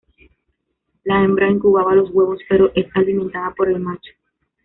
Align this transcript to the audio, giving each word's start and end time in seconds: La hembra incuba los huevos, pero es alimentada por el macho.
La 1.03 1.23
hembra 1.23 1.47
incuba 1.47 1.93
los 1.93 2.09
huevos, 2.09 2.39
pero 2.49 2.71
es 2.73 2.87
alimentada 2.95 3.53
por 3.53 3.69
el 3.69 3.79
macho. 3.79 4.11